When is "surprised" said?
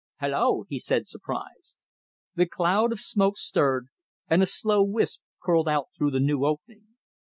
1.05-1.77